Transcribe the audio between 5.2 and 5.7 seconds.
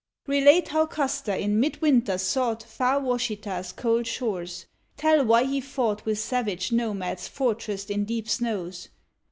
why he